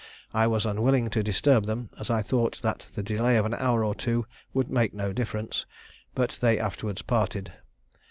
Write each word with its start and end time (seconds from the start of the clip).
I 0.33 0.47
was 0.47 0.65
unwilling 0.65 1.11
to 1.11 1.21
disturb 1.21 1.67
them, 1.67 1.89
as 1.99 2.09
I 2.09 2.23
thought 2.23 2.59
that 2.63 2.87
the 2.95 3.03
delay 3.03 3.37
of 3.37 3.45
an 3.45 3.53
hour 3.53 3.83
or 3.85 3.93
two 3.93 4.25
would 4.51 4.67
make 4.71 4.95
no 4.95 5.13
difference, 5.13 5.67
but 6.15 6.39
they 6.41 6.57
afterwards 6.57 7.03
parted. 7.03 7.53